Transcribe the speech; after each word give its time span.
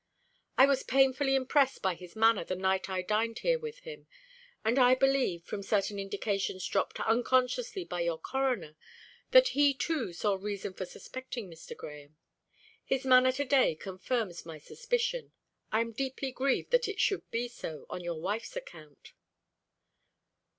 I 0.57 0.65
was 0.65 0.81
painfully 0.81 1.35
impressed 1.35 1.83
by 1.83 1.93
his 1.93 2.15
manner 2.15 2.43
the 2.43 2.55
night 2.55 2.89
I 2.89 3.03
dined 3.03 3.37
here 3.37 3.59
with 3.59 3.81
him; 3.81 4.07
and 4.65 4.79
I 4.79 4.95
believe, 4.95 5.43
from 5.43 5.61
certain 5.61 5.99
indications 5.99 6.65
dropped 6.67 6.99
unconsciously 7.01 7.85
by 7.85 8.01
your 8.01 8.17
Coroner, 8.17 8.75
that 9.29 9.49
he 9.49 9.75
too 9.75 10.11
saw 10.11 10.33
reason 10.37 10.73
for 10.73 10.85
suspecting 10.87 11.51
Mr. 11.51 11.77
Grahame. 11.77 12.15
His 12.83 13.05
manner 13.05 13.31
to 13.33 13.45
day 13.45 13.75
confirms 13.75 14.43
my 14.43 14.57
suspicion. 14.57 15.33
I 15.71 15.81
am 15.81 15.91
deeply 15.91 16.31
grieved 16.31 16.71
that 16.71 16.87
it 16.87 16.99
should 16.99 17.29
be 17.29 17.47
so, 17.47 17.85
on 17.87 18.01
your 18.03 18.19
wife's 18.19 18.55
account." 18.55 19.13